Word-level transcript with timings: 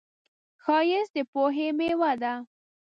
ښایست 0.63 1.11
د 1.15 1.17
پوهې 1.31 1.67
میوه 1.77 2.11
ده 2.21 2.33